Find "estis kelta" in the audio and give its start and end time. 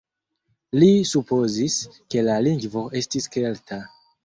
3.03-3.83